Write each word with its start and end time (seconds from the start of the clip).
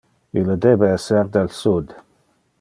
Ille 0.39 0.55
debe 0.65 0.89
ser 1.05 1.23
del 1.37 1.53
Sud. 1.61 1.95